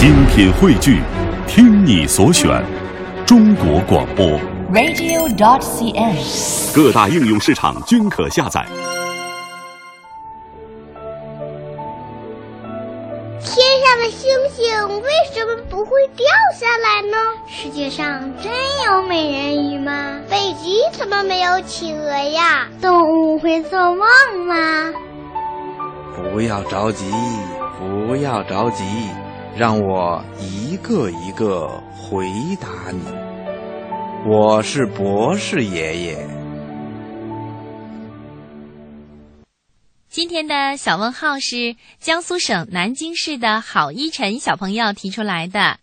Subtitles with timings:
[0.00, 1.02] 精品汇聚，
[1.46, 2.64] 听你所选，
[3.26, 4.40] 中国广播。
[4.72, 6.74] radio.dot.cn，。
[6.74, 8.64] 各大应用市场均可下载。
[13.42, 13.52] 天
[13.84, 16.26] 上的星星为什么不会掉
[16.58, 17.18] 下来呢？
[17.46, 18.50] 世界上真
[18.86, 20.16] 有美人鱼吗？
[20.30, 22.66] 北极怎么没有企鹅呀？
[22.80, 23.98] 动物会做梦
[24.46, 24.94] 吗？
[26.32, 27.12] 不要着急，
[27.78, 28.82] 不要着急，
[29.56, 32.26] 让我一个一个回
[32.60, 33.02] 答你。
[34.26, 36.28] 我是博士爷爷。
[40.08, 45.78] 今天的小问号是江苏省南京市的郝一晨小朋友提出来的。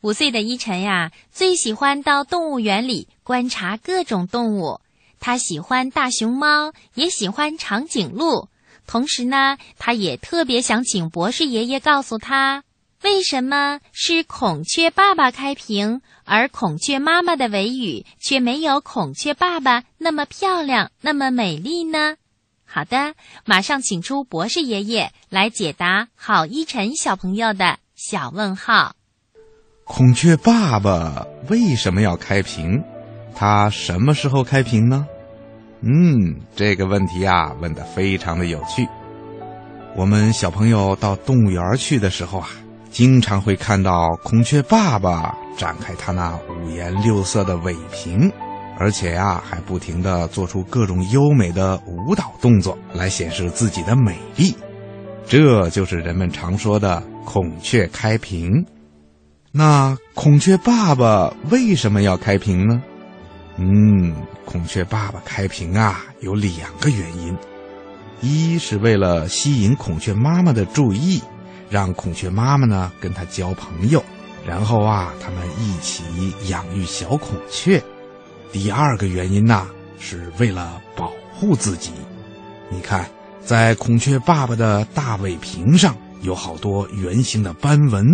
[0.00, 4.80] 五岁的依晨呀，最喜欢到动物园里观察各种动物。
[5.20, 8.48] 他喜欢大熊猫，也喜欢长颈鹿。
[8.86, 12.64] 同时呢，他也特别想请博士爷爷告诉他，
[13.02, 22.16] 为什么是孔雀爸爸开屏，而孔雀妈妈的尾羽却没有孔雀爸爸那么漂亮，那么美丽呢？
[22.64, 23.14] 好的，
[23.44, 28.94] 马上请出博士爷爷来解答郝一晨小朋友的小问号。
[29.84, 32.82] 孔雀爸爸为什么要开屏？
[33.34, 35.06] 它什么时候开屏呢？
[35.80, 38.86] 嗯，这个问题啊，问得非常的有趣。
[39.96, 42.48] 我们小朋友到动物园去的时候啊，
[42.92, 48.30] 经常会看到孔雀爸爸展开他那五颜六色的尾屏，
[48.78, 54.54] 而且呀、还不停地做出各种优美的舞蹈动作来显示自己的美丽。
[55.26, 58.64] 这就是人们常说的孔雀开屏。
[59.50, 62.82] 那孔雀爸爸为什么要开屏呢？
[63.56, 67.36] 嗯，孔雀爸爸开屏啊，有两个原因：
[68.20, 71.22] 一是为了吸引孔雀妈妈的注意，
[71.72, 74.04] 让孔雀妈妈呢跟它交朋友，
[74.46, 76.04] 然后啊，他们一起
[76.48, 77.80] 养育小孔雀；
[78.52, 79.66] 第二个原因呢、
[79.98, 81.90] 是为了保护自己。
[82.68, 83.08] 你看，
[83.42, 88.06] 在孔雀爸爸的大尾屏上有好多圆形的斑纹，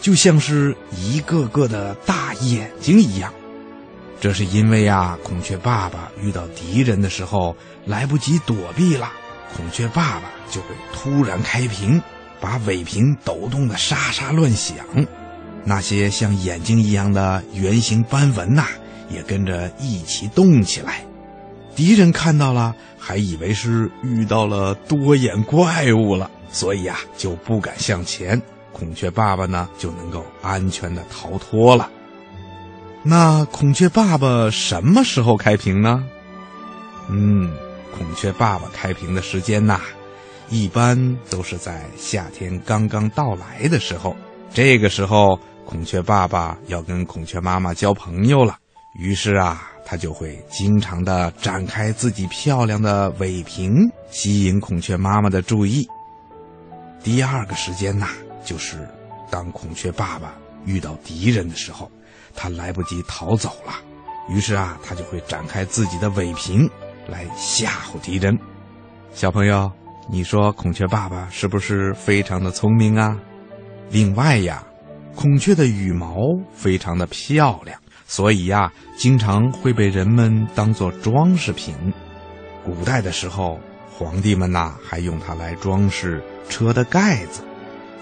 [0.00, 3.34] 就像是一个个的大眼睛一样。
[4.20, 9.10] 这是因为啊，孔雀爸爸遇到敌人的时候来不及躲避了，
[9.56, 12.00] 孔雀爸爸就会突然开屏，
[12.44, 14.76] 把尾屏抖动的沙沙乱响，
[15.64, 18.66] 那些像眼睛一样的圆形斑纹呐、
[19.08, 21.02] 也跟着一起动起来。
[21.74, 28.42] 敌人看到了，还以为是遇到了多眼怪物了，所以啊，就不敢向前。
[28.74, 31.88] 孔雀爸爸呢，就能够安全的逃脱了。
[33.02, 36.04] 那孔雀爸爸什么时候开屏呢？
[37.08, 37.50] 嗯，
[37.96, 39.80] 孔雀爸爸开屏的时间呐、
[40.50, 44.16] 一般都是在夏天刚刚到来的时候。
[44.52, 48.56] 这个时候，孔雀爸爸要跟孔雀妈妈交朋友了，
[48.98, 53.74] 于是啊，他就会经常的展开自己漂亮的尾屏，
[54.10, 55.88] 吸引孔雀妈妈的注意。
[57.02, 58.08] 第二个时间呐、
[58.44, 58.88] 就是
[59.30, 60.34] 当孔雀爸爸
[60.64, 61.90] 遇到敌人的时候，
[62.34, 63.74] 他来不及逃走了，
[64.28, 66.70] 于是啊，他就会展开自己的尾屏
[67.08, 68.38] 来吓唬敌人。
[69.12, 69.70] 小朋友，
[70.06, 73.18] 你说孔雀爸爸是不是非常的聪明啊？
[73.90, 74.62] 另外呀，
[75.14, 76.16] 孔雀的羽毛
[76.52, 81.74] 非常的漂亮，所以呀，经常会被人们当做装饰品。
[82.64, 83.58] 古代的时候，
[83.90, 87.42] 皇帝们呐还用它来装饰车的盖子，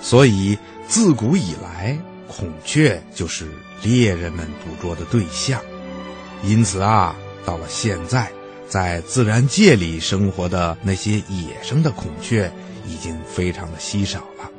[0.01, 0.59] 所以
[0.89, 1.97] 自古以来，
[2.27, 3.49] 孔雀就是
[3.83, 5.61] 猎人们捕捉的对象。
[6.43, 7.15] 因此啊，
[7.45, 8.31] 到了现在，
[8.69, 12.51] 在自然界里生活的那些野生的孔雀
[12.87, 14.51] 已经非常的稀少了。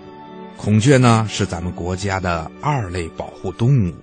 [0.55, 3.93] 孔雀呢是咱们国家的二类保护动物，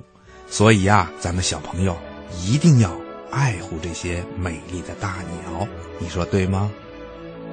[0.49, 1.97] 所以啊，咱们小朋友
[2.43, 2.95] 一定要
[3.31, 5.67] 爱护这些美丽的大鸟，
[5.99, 6.71] 你说对吗？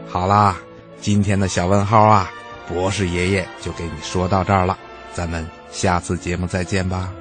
[0.10, 0.58] 好啦，
[1.00, 2.32] 今天的小问号啊，
[2.68, 4.78] 博士爷爷就给你说到这儿了，
[5.14, 7.14] 咱们下次节目再见吧。